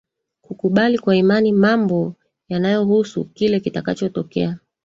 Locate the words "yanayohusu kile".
2.49-3.59